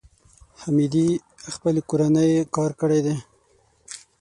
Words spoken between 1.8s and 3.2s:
کورنی کار کړی دی.